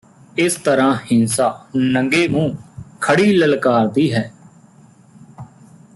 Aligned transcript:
ਇਸ 0.37 0.55
ਤਰ੍ਹਾਂ 0.55 0.95
ਹਿੰਸਾ 1.11 1.49
ਨੰਗੇ 1.75 2.27
ਮੂੰਹ 2.27 2.55
ਖੜ੍ਹੀ 3.01 3.33
ਲਲਕਾਰਦੀ 3.33 4.11
ਹੈ 4.13 4.31